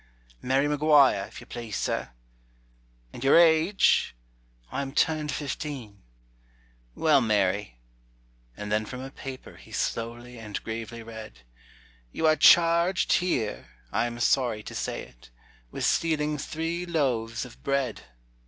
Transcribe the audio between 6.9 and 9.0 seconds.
"Well, Mary" And then